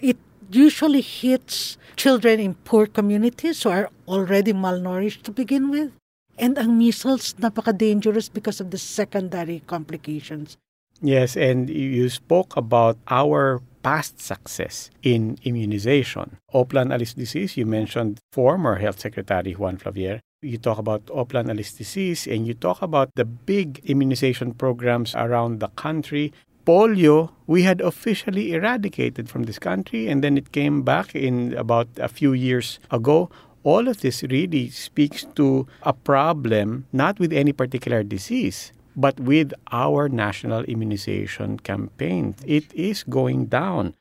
It 0.00 0.16
usually 0.48 1.04
hits 1.04 1.76
children 1.92 2.40
in 2.40 2.56
poor 2.64 2.88
communities 2.88 3.60
who 3.60 3.68
are 3.68 3.92
already 4.08 4.56
malnourished 4.56 5.28
to 5.28 5.30
begin 5.30 5.68
with. 5.68 5.99
And 6.40 6.56
ang 6.56 6.80
measles, 6.80 7.36
napaka-dangerous 7.36 8.32
because 8.32 8.64
of 8.64 8.72
the 8.72 8.80
secondary 8.80 9.60
complications. 9.68 10.56
Yes, 11.04 11.36
and 11.36 11.68
you 11.68 12.08
spoke 12.08 12.56
about 12.56 12.96
our 13.08 13.60
past 13.82 14.20
success 14.20 14.90
in 15.02 15.36
immunization. 15.44 16.40
Oplan-Alice 16.52 17.12
disease, 17.14 17.56
you 17.56 17.66
mentioned 17.66 18.20
former 18.32 18.76
Health 18.76 19.00
Secretary 19.00 19.52
Juan 19.52 19.76
Flavier. 19.76 20.20
You 20.40 20.56
talk 20.56 20.78
about 20.78 21.04
Oplan-Alice 21.06 21.72
disease 21.72 22.26
and 22.26 22.46
you 22.46 22.54
talk 22.54 22.80
about 22.80 23.10
the 23.16 23.24
big 23.24 23.80
immunization 23.84 24.54
programs 24.54 25.14
around 25.14 25.60
the 25.60 25.68
country. 25.68 26.32
Polio, 26.64 27.32
we 27.46 27.62
had 27.62 27.80
officially 27.80 28.52
eradicated 28.52 29.28
from 29.28 29.44
this 29.44 29.58
country 29.58 30.08
and 30.08 30.24
then 30.24 30.36
it 30.36 30.52
came 30.52 30.82
back 30.82 31.14
in 31.14 31.52
about 31.54 31.88
a 31.96 32.08
few 32.08 32.32
years 32.32 32.78
ago 32.90 33.28
all 33.62 33.88
of 33.88 34.00
this 34.00 34.22
really 34.24 34.70
speaks 34.70 35.24
to 35.36 35.66
a 35.82 35.92
problem 35.92 36.86
not 36.92 37.18
with 37.18 37.32
any 37.32 37.52
particular 37.52 38.02
disease, 38.02 38.72
but 38.96 39.18
with 39.20 39.52
our 39.72 40.08
national 40.08 40.64
immunization 40.64 41.58
campaign. 41.60 42.34
It 42.46 42.72
is 42.74 43.04
going 43.04 43.46
down. 43.46 43.94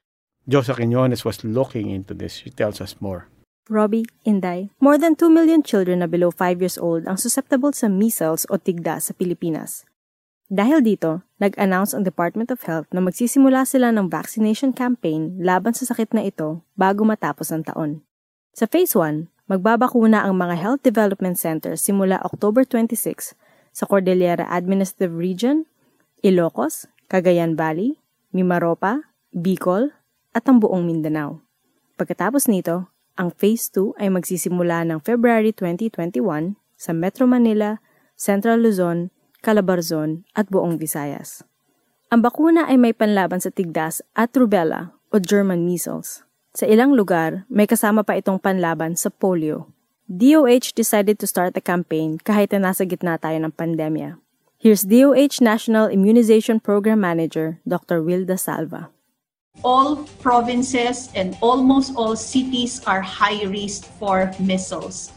Josa 0.50 0.76
Quinones 0.76 1.24
was 1.24 1.44
looking 1.44 1.90
into 1.90 2.14
this. 2.14 2.42
She 2.42 2.50
tells 2.50 2.82
us 2.82 2.98
more. 3.00 3.30
Robbie, 3.70 4.10
Inday, 4.26 4.74
more 4.82 4.98
than 4.98 5.14
2 5.14 5.30
million 5.30 5.62
children 5.62 6.02
na 6.02 6.10
below 6.10 6.34
5 6.34 6.58
years 6.58 6.82
old 6.82 7.06
ang 7.06 7.22
susceptible 7.22 7.70
sa 7.70 7.86
measles 7.86 8.50
o 8.50 8.58
tigda 8.58 8.98
sa 8.98 9.14
Pilipinas. 9.14 9.86
Dahil 10.50 10.82
dito, 10.82 11.22
nag-announce 11.38 11.94
ang 11.94 12.02
Department 12.02 12.50
of 12.50 12.66
Health 12.66 12.90
na 12.90 12.98
magsisimula 13.06 13.70
sila 13.70 13.94
ng 13.94 14.10
vaccination 14.10 14.74
campaign 14.74 15.38
laban 15.38 15.78
sa 15.78 15.86
sakit 15.86 16.18
na 16.18 16.26
ito 16.26 16.66
bago 16.74 17.06
matapos 17.06 17.54
ang 17.54 17.62
taon. 17.62 18.02
Sa 18.58 18.66
Phase 18.66 18.98
1, 18.98 19.30
Magbabakuna 19.50 20.30
ang 20.30 20.38
mga 20.38 20.54
Health 20.62 20.86
Development 20.86 21.34
Centers 21.34 21.82
simula 21.82 22.22
October 22.22 22.62
26 22.70 23.34
sa 23.74 23.90
Cordillera 23.90 24.46
Administrative 24.46 25.18
Region, 25.18 25.66
Ilocos, 26.22 26.86
Cagayan 27.10 27.58
Valley, 27.58 27.98
Mimaropa, 28.30 29.10
Bicol, 29.34 29.90
at 30.38 30.46
ang 30.46 30.62
buong 30.62 30.86
Mindanao. 30.86 31.42
Pagkatapos 31.98 32.46
nito, 32.46 32.94
ang 33.18 33.34
Phase 33.34 33.74
2 33.74 33.98
ay 33.98 34.14
magsisimula 34.14 34.86
ng 34.86 35.02
February 35.02 35.50
2021 35.50 36.54
sa 36.78 36.94
Metro 36.94 37.26
Manila, 37.26 37.82
Central 38.14 38.62
Luzon, 38.62 39.10
Calabarzon 39.42 40.30
at 40.38 40.46
buong 40.54 40.78
Visayas. 40.78 41.42
Ang 42.14 42.22
bakuna 42.22 42.70
ay 42.70 42.78
may 42.78 42.94
panlaban 42.94 43.42
sa 43.42 43.50
tigdas 43.50 44.06
at 44.14 44.30
rubella 44.38 44.94
o 45.10 45.18
German 45.18 45.66
measles. 45.66 46.29
Sa 46.58 46.66
ilang 46.66 46.98
lugar, 46.98 47.46
may 47.46 47.70
kasama 47.70 48.02
pa 48.02 48.18
itong 48.18 48.42
panlaban 48.42 48.98
sa 48.98 49.14
polio. 49.14 49.70
DOH 50.10 50.74
decided 50.74 51.22
to 51.22 51.30
start 51.30 51.54
the 51.54 51.62
campaign 51.62 52.18
kahit 52.18 52.50
na 52.50 52.74
nasa 52.74 52.90
gitna 52.90 53.22
tayo 53.22 53.38
ng 53.38 53.54
pandemya. 53.54 54.18
Here's 54.58 54.82
DOH 54.82 55.46
National 55.46 55.94
Immunization 55.94 56.58
Program 56.58 57.06
Manager, 57.06 57.62
Dr. 57.70 58.02
Wilda 58.02 58.34
Salva. 58.34 58.90
All 59.62 60.10
provinces 60.26 61.14
and 61.14 61.38
almost 61.46 61.94
all 61.94 62.18
cities 62.18 62.82
are 62.90 63.06
high 63.06 63.46
risk 63.46 63.86
for 64.02 64.34
measles. 64.42 65.14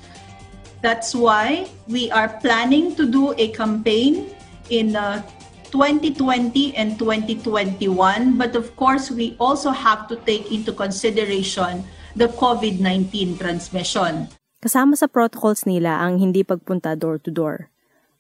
That's 0.85 1.17
why 1.17 1.73
we 1.89 2.13
are 2.13 2.29
planning 2.45 2.93
to 3.01 3.09
do 3.09 3.33
a 3.41 3.49
campaign 3.57 4.29
in 4.69 4.95
uh, 4.95 5.25
2020 5.73 6.77
and 6.77 7.01
2021. 7.01 8.37
But 8.37 8.53
of 8.55 8.77
course, 8.77 9.09
we 9.09 9.35
also 9.41 9.73
have 9.73 10.07
to 10.13 10.21
take 10.29 10.53
into 10.53 10.71
consideration 10.71 11.89
the 12.13 12.29
COVID-19 12.29 13.41
transmission. 13.41 14.29
Kasama 14.61 14.95
sa 14.95 15.09
protocols 15.09 15.65
nila 15.67 15.99
ang 15.99 16.21
hindi 16.21 16.45
pagpunta 16.45 16.95
door-to-door. 16.95 17.73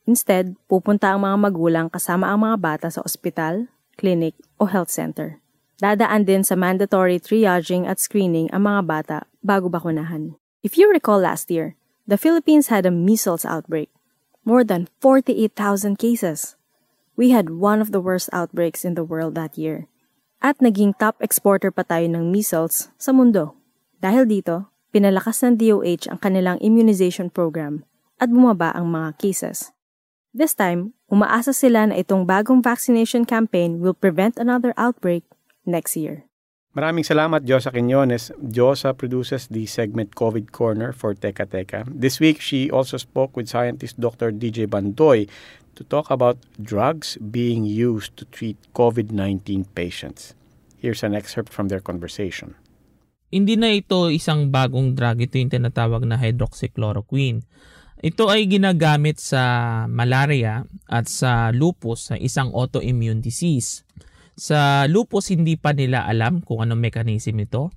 Instead, 0.09 0.59
pupunta 0.66 1.14
ang 1.14 1.23
mga 1.23 1.37
magulang 1.38 1.87
kasama 1.87 2.32
ang 2.32 2.42
mga 2.42 2.56
bata 2.59 2.87
sa 2.90 3.04
ospital, 3.06 3.71
clinic 3.94 4.35
o 4.59 4.66
health 4.66 4.90
center. 4.90 5.38
Dadaan 5.78 6.26
din 6.26 6.42
sa 6.42 6.59
mandatory 6.59 7.23
triaging 7.23 7.87
at 7.87 8.02
screening 8.02 8.50
ang 8.50 8.66
mga 8.66 8.82
bata 8.82 9.18
bago 9.44 9.71
bakunahan. 9.71 10.35
If 10.66 10.75
you 10.75 10.90
recall 10.90 11.23
last 11.23 11.52
year, 11.52 11.78
the 12.11 12.18
Philippines 12.18 12.66
had 12.73 12.82
a 12.82 12.90
measles 12.90 13.47
outbreak. 13.47 13.90
More 14.42 14.66
than 14.66 14.90
48,000 14.99 16.02
cases 16.02 16.59
we 17.16 17.31
had 17.31 17.52
one 17.52 17.81
of 17.81 17.92
the 17.92 18.00
worst 18.00 18.33
outbreaks 18.33 18.85
in 18.85 18.95
the 18.95 19.04
world 19.04 19.35
that 19.35 19.59
year. 19.59 19.88
At 20.42 20.59
naging 20.59 20.99
top 20.99 21.21
exporter 21.23 21.71
pa 21.71 21.87
tayo 21.87 22.11
ng 22.11 22.33
measles 22.33 22.90
sa 22.99 23.14
mundo. 23.14 23.54
Dahil 24.02 24.26
dito, 24.26 24.73
pinalakas 24.90 25.38
ng 25.47 25.54
DOH 25.54 26.11
ang 26.11 26.19
kanilang 26.19 26.59
immunization 26.59 27.31
program 27.31 27.87
at 28.19 28.28
bumaba 28.28 28.75
ang 28.75 28.90
mga 28.90 29.19
cases. 29.23 29.71
This 30.33 30.57
time, 30.57 30.97
umaasa 31.12 31.52
sila 31.52 31.92
na 31.92 32.00
itong 32.00 32.25
bagong 32.25 32.64
vaccination 32.64 33.28
campaign 33.28 33.85
will 33.85 33.95
prevent 33.95 34.40
another 34.40 34.73
outbreak 34.81 35.23
next 35.69 35.95
year. 35.95 36.25
Maraming 36.73 37.04
salamat, 37.04 37.45
Josa 37.45 37.69
Quinones. 37.69 38.33
Josa 38.40 38.97
produces 38.97 39.45
the 39.52 39.69
segment 39.69 40.16
COVID 40.16 40.57
Corner 40.57 40.97
for 40.97 41.12
Teka 41.12 41.45
Teka. 41.45 41.85
This 41.85 42.16
week, 42.16 42.40
she 42.40 42.73
also 42.73 42.97
spoke 42.97 43.37
with 43.37 43.52
scientist 43.52 44.00
Dr. 44.00 44.33
DJ 44.33 44.64
Bandoy 44.64 45.28
to 45.75 45.83
talk 45.85 46.12
about 46.12 46.37
drugs 46.61 47.17
being 47.19 47.64
used 47.64 48.17
to 48.21 48.25
treat 48.29 48.57
COVID-19 48.76 49.67
patients. 49.75 50.37
Here's 50.76 51.02
an 51.07 51.14
excerpt 51.14 51.52
from 51.52 51.69
their 51.71 51.81
conversation. 51.81 52.59
Hindi 53.33 53.57
na 53.57 53.73
ito 53.73 54.12
isang 54.12 54.52
bagong 54.52 54.93
drug, 54.93 55.25
ito 55.25 55.41
yung 55.41 55.49
tinatawag 55.49 56.05
na 56.05 56.21
hydroxychloroquine. 56.21 57.41
Ito 58.02 58.29
ay 58.29 58.50
ginagamit 58.50 59.23
sa 59.23 59.43
malaria 59.87 60.67
at 60.91 61.07
sa 61.07 61.55
lupus, 61.55 62.12
sa 62.12 62.17
isang 62.19 62.50
autoimmune 62.50 63.23
disease. 63.23 63.87
Sa 64.35 64.91
lupus, 64.91 65.31
hindi 65.31 65.55
pa 65.55 65.71
nila 65.71 66.05
alam 66.05 66.43
kung 66.43 66.67
anong 66.67 66.83
mechanism 66.83 67.38
ito. 67.41 67.71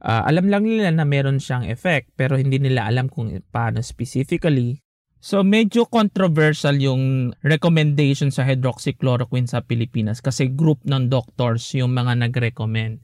Uh, 0.00 0.24
alam 0.24 0.48
lang 0.48 0.64
nila 0.64 0.88
na 0.92 1.04
meron 1.04 1.40
siyang 1.40 1.68
effect 1.68 2.12
pero 2.16 2.40
hindi 2.40 2.56
nila 2.56 2.88
alam 2.88 3.12
kung 3.12 3.32
paano 3.52 3.84
specifically. 3.84 4.85
So 5.20 5.42
medyo 5.42 5.88
controversial 5.88 6.76
yung 6.78 7.34
recommendation 7.42 8.30
sa 8.30 8.44
hydroxychloroquine 8.44 9.48
sa 9.48 9.64
Pilipinas 9.64 10.20
kasi 10.20 10.52
group 10.52 10.84
ng 10.84 11.08
doctors 11.08 11.64
yung 11.74 11.96
mga 11.96 12.28
nag-recommend. 12.28 13.00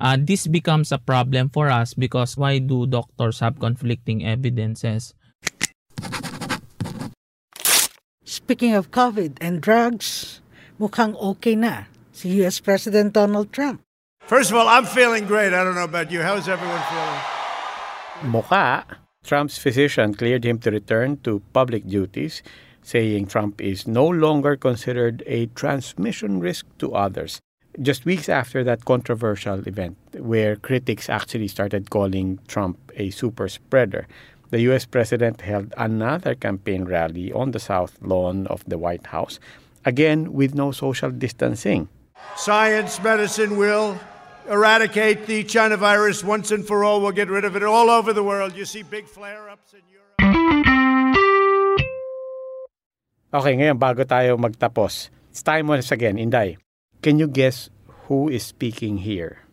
Uh, 0.00 0.16
this 0.16 0.48
becomes 0.48 0.88
a 0.90 0.98
problem 0.98 1.52
for 1.52 1.68
us 1.68 1.92
because 1.92 2.34
why 2.40 2.56
do 2.56 2.88
doctors 2.88 3.44
have 3.44 3.60
conflicting 3.60 4.24
evidences? 4.24 5.12
Speaking 8.24 8.72
of 8.72 8.88
COVID 8.88 9.36
and 9.44 9.60
drugs, 9.60 10.40
mukhang 10.80 11.12
okay 11.20 11.52
na 11.52 11.92
si 12.16 12.32
US 12.40 12.58
President 12.64 13.12
Donald 13.12 13.52
Trump. 13.52 13.84
First 14.24 14.50
of 14.50 14.56
all, 14.56 14.68
I'm 14.68 14.86
feeling 14.88 15.28
great. 15.28 15.52
I 15.52 15.60
don't 15.60 15.74
know 15.74 15.84
about 15.84 16.08
you. 16.08 16.22
How's 16.24 16.48
everyone 16.48 16.80
feeling? 16.88 17.20
Mukha. 18.32 18.84
Trump's 19.24 19.58
physician 19.58 20.14
cleared 20.14 20.44
him 20.44 20.58
to 20.58 20.70
return 20.70 21.18
to 21.18 21.42
public 21.52 21.86
duties, 21.86 22.42
saying 22.82 23.26
Trump 23.26 23.60
is 23.60 23.86
no 23.86 24.06
longer 24.06 24.56
considered 24.56 25.22
a 25.26 25.46
transmission 25.54 26.40
risk 26.40 26.66
to 26.78 26.94
others. 26.94 27.40
Just 27.80 28.04
weeks 28.04 28.28
after 28.28 28.64
that 28.64 28.84
controversial 28.84 29.66
event, 29.68 29.96
where 30.18 30.56
critics 30.56 31.08
actually 31.08 31.46
started 31.46 31.90
calling 31.90 32.40
Trump 32.48 32.78
a 32.96 33.10
super 33.10 33.48
spreader, 33.48 34.08
the 34.50 34.60
US 34.62 34.84
president 34.84 35.42
held 35.42 35.72
another 35.76 36.34
campaign 36.34 36.84
rally 36.84 37.32
on 37.32 37.52
the 37.52 37.60
south 37.60 37.96
lawn 38.02 38.48
of 38.48 38.64
the 38.66 38.78
White 38.78 39.06
House, 39.06 39.38
again 39.84 40.32
with 40.32 40.54
no 40.54 40.72
social 40.72 41.10
distancing. 41.10 41.88
Science, 42.36 43.00
medicine 43.00 43.56
will 43.56 44.00
eradicate 44.48 45.26
the 45.26 45.44
China 45.44 45.76
virus 45.76 46.22
once 46.24 46.50
and 46.50 46.64
for 46.66 46.84
all. 46.84 47.00
We'll 47.00 47.12
get 47.12 47.28
rid 47.28 47.44
of 47.44 47.56
it 47.56 47.62
all 47.62 47.90
over 47.90 48.12
the 48.12 48.22
world. 48.22 48.54
You 48.56 48.64
see 48.64 48.82
big 48.82 49.06
flare-ups 49.06 49.74
in 49.74 49.82
Europe. 49.90 50.00
Okay, 53.30 53.54
ngayon 53.54 53.78
bago 53.78 54.02
tayo 54.02 54.34
magtapos, 54.34 55.06
it's 55.30 55.38
time 55.46 55.70
once 55.70 55.94
again, 55.94 56.18
Inday. 56.18 56.58
Can 56.98 57.22
you 57.22 57.30
guess 57.30 57.70
who 58.10 58.26
is 58.26 58.42
speaking 58.42 58.98
here? 58.98 59.46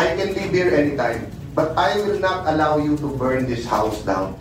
I 0.00 0.16
can 0.16 0.32
leave 0.32 0.50
here 0.50 0.72
anytime, 0.72 1.28
but 1.52 1.76
I 1.76 2.00
will 2.00 2.16
not 2.16 2.48
allow 2.48 2.80
you 2.80 2.96
to 3.04 3.12
burn 3.12 3.44
this 3.44 3.68
house 3.68 4.00
down. 4.02 4.40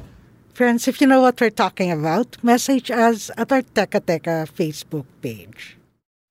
Friends, 0.56 0.88
if 0.88 1.02
you 1.02 1.08
know 1.12 1.20
what 1.20 1.42
we're 1.42 1.52
talking 1.52 1.92
about, 1.92 2.38
message 2.40 2.88
us 2.88 3.30
at 3.36 3.52
our 3.52 3.68
Teka 3.68 4.00
Teka 4.00 4.48
Facebook 4.48 5.10
page. 5.20 5.76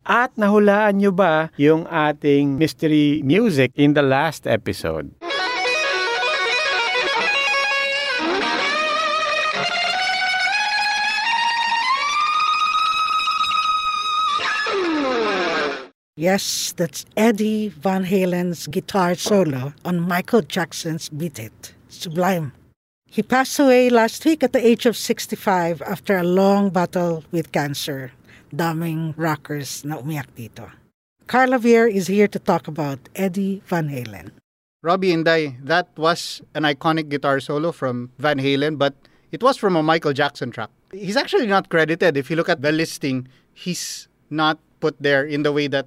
At 0.02 0.34
nahulaan 0.34 0.98
nyo 0.98 1.14
ba 1.14 1.54
yung 1.54 1.86
ating 1.86 2.58
mystery 2.58 3.22
music 3.22 3.70
in 3.78 3.94
the 3.94 4.02
last 4.02 4.50
episode? 4.50 5.14
Yes, 16.18 16.74
that's 16.76 17.06
Eddie 17.16 17.70
Van 17.70 18.04
Halen's 18.04 18.66
guitar 18.66 19.14
solo 19.14 19.72
on 19.84 20.00
Michael 20.00 20.42
Jackson's 20.42 21.08
Beat 21.08 21.38
It. 21.38 21.74
Sublime. 21.88 22.52
He 23.06 23.22
passed 23.22 23.58
away 23.58 23.90
last 23.90 24.24
week 24.24 24.42
at 24.42 24.52
the 24.52 24.64
age 24.64 24.86
of 24.86 24.96
65 24.96 25.82
after 25.82 26.16
a 26.16 26.22
long 26.22 26.70
battle 26.70 27.24
with 27.32 27.50
cancer. 27.52 28.12
Daming 28.54 29.14
rockers 29.16 29.84
na 29.84 29.98
umiyak 29.98 30.28
dito. 30.36 30.70
Carla 31.26 31.58
Vier 31.58 31.88
is 31.88 32.06
here 32.06 32.28
to 32.28 32.38
talk 32.38 32.68
about 32.68 33.08
Eddie 33.16 33.62
Van 33.66 33.88
Halen. 33.88 34.30
Robbie 34.82 35.12
and 35.12 35.26
I, 35.28 35.56
that 35.62 35.88
was 35.96 36.42
an 36.54 36.64
iconic 36.64 37.08
guitar 37.08 37.40
solo 37.40 37.72
from 37.72 38.10
Van 38.18 38.38
Halen, 38.38 38.76
but 38.76 38.94
it 39.30 39.42
was 39.42 39.56
from 39.56 39.76
a 39.76 39.82
Michael 39.82 40.12
Jackson 40.12 40.50
track. 40.50 40.70
He's 40.92 41.16
actually 41.16 41.46
not 41.46 41.70
credited. 41.70 42.16
If 42.16 42.28
you 42.28 42.36
look 42.36 42.48
at 42.48 42.62
the 42.62 42.72
listing, 42.72 43.28
he's 43.54 44.08
not 44.28 44.58
put 44.80 44.96
there 45.00 45.24
in 45.24 45.42
the 45.44 45.52
way 45.52 45.68
that 45.68 45.86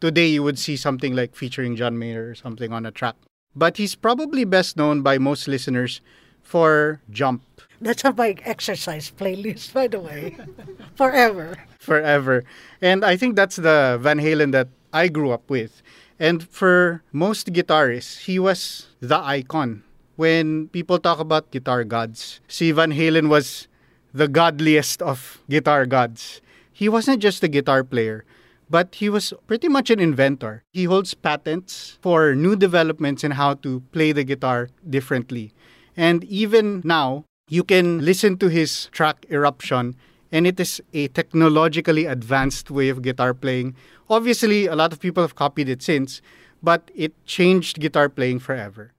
today 0.00 0.26
you 0.26 0.42
would 0.42 0.58
see 0.58 0.76
something 0.76 1.14
like 1.14 1.36
featuring 1.36 1.76
John 1.76 1.98
Mayer 1.98 2.30
or 2.30 2.34
something 2.34 2.72
on 2.72 2.84
a 2.84 2.90
track. 2.90 3.14
But 3.54 3.76
he's 3.76 3.94
probably 3.94 4.44
best 4.44 4.76
known 4.76 5.02
by 5.02 5.18
most 5.18 5.46
listeners 5.46 6.00
for 6.42 7.00
Jump. 7.10 7.42
That's 7.82 8.04
on 8.04 8.14
my 8.14 8.36
exercise 8.46 9.10
playlist, 9.10 9.74
by 9.74 9.88
the 9.88 9.98
way. 9.98 10.36
Forever. 10.94 11.58
Forever. 11.80 12.44
And 12.80 13.04
I 13.04 13.16
think 13.16 13.34
that's 13.34 13.56
the 13.56 13.98
Van 14.00 14.18
Halen 14.18 14.52
that 14.52 14.68
I 14.92 15.08
grew 15.08 15.32
up 15.32 15.50
with. 15.50 15.82
And 16.18 16.46
for 16.46 17.02
most 17.10 17.52
guitarists, 17.52 18.30
he 18.30 18.38
was 18.38 18.86
the 19.00 19.18
icon. 19.18 19.82
When 20.14 20.68
people 20.68 21.00
talk 21.00 21.18
about 21.18 21.50
guitar 21.50 21.82
gods, 21.82 22.40
see 22.46 22.70
Van 22.70 22.92
Halen 22.92 23.28
was 23.28 23.66
the 24.14 24.28
godliest 24.28 25.02
of 25.02 25.42
guitar 25.50 25.84
gods. 25.84 26.40
He 26.72 26.88
wasn't 26.88 27.18
just 27.18 27.42
a 27.42 27.48
guitar 27.48 27.82
player, 27.82 28.24
but 28.70 28.94
he 28.94 29.08
was 29.10 29.34
pretty 29.48 29.68
much 29.68 29.90
an 29.90 29.98
inventor. 29.98 30.62
He 30.72 30.84
holds 30.84 31.14
patents 31.14 31.98
for 32.00 32.36
new 32.36 32.54
developments 32.54 33.24
in 33.24 33.32
how 33.32 33.54
to 33.66 33.80
play 33.90 34.12
the 34.12 34.22
guitar 34.22 34.68
differently. 34.88 35.52
And 35.96 36.22
even 36.24 36.82
now, 36.84 37.24
you 37.48 37.64
can 37.64 38.04
listen 38.04 38.36
to 38.38 38.48
his 38.48 38.86
track 38.92 39.26
Eruption, 39.30 39.94
and 40.30 40.46
it 40.46 40.58
is 40.58 40.80
a 40.92 41.08
technologically 41.08 42.06
advanced 42.06 42.70
way 42.70 42.88
of 42.88 43.02
guitar 43.02 43.34
playing. 43.34 43.76
Obviously, 44.08 44.66
a 44.66 44.74
lot 44.74 44.92
of 44.92 45.00
people 45.00 45.22
have 45.22 45.34
copied 45.34 45.68
it 45.68 45.82
since, 45.82 46.22
but 46.62 46.90
it 46.94 47.12
changed 47.26 47.80
guitar 47.80 48.08
playing 48.08 48.38
forever. 48.38 48.92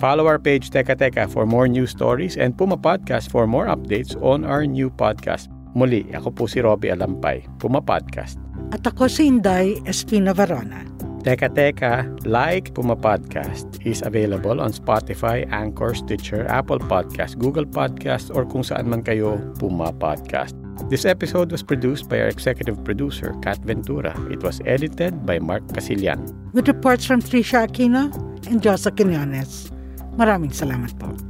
Follow 0.00 0.26
our 0.26 0.38
page 0.38 0.70
Teka 0.70 0.96
Teka 0.96 1.28
for 1.28 1.44
more 1.44 1.68
news 1.68 1.90
stories 1.92 2.36
and 2.40 2.56
Puma 2.56 2.80
Podcast 2.80 3.30
for 3.30 3.46
more 3.46 3.68
updates 3.68 4.16
on 4.24 4.48
our 4.48 4.64
new 4.64 4.88
podcast. 4.88 5.52
Muli, 5.76 6.08
ako 6.16 6.32
po 6.32 6.44
si 6.48 6.64
Robbie 6.64 6.90
Alampay, 6.90 7.44
Puma 7.60 7.84
Podcast. 7.84 8.40
At 8.72 8.82
ako 8.82 9.06
si 9.06 9.28
Inday 9.28 9.76
Espina 9.84 10.32
Varona. 10.32 10.99
Teka 11.20 11.52
Teka, 11.52 12.08
like 12.24 12.72
Puma 12.72 12.96
Podcast 12.96 13.68
is 13.84 14.00
available 14.00 14.56
on 14.56 14.72
Spotify, 14.72 15.44
Anchor, 15.52 15.92
Stitcher, 15.92 16.48
Apple 16.48 16.80
Podcast, 16.80 17.36
Google 17.36 17.68
Podcast, 17.68 18.32
or 18.32 18.48
kung 18.48 18.64
saan 18.64 18.88
man 18.88 19.04
kayo 19.04 19.36
Puma 19.60 19.92
Podcast. 19.92 20.56
This 20.88 21.04
episode 21.04 21.52
was 21.52 21.60
produced 21.60 22.08
by 22.08 22.24
our 22.24 22.32
executive 22.32 22.80
producer, 22.88 23.36
Kat 23.44 23.60
Ventura. 23.68 24.16
It 24.32 24.40
was 24.40 24.64
edited 24.64 25.28
by 25.28 25.36
Mark 25.36 25.60
Casilian. 25.76 26.24
With 26.56 26.72
reports 26.72 27.04
from 27.04 27.20
Trisha 27.20 27.68
Aquino 27.68 28.08
and 28.48 28.64
Josa 28.64 28.88
Quinones. 28.88 29.68
Maraming 30.16 30.56
salamat 30.56 30.96
po. 30.96 31.29